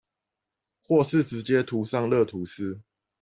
[0.81, 2.81] 或是直接塗上熱吐司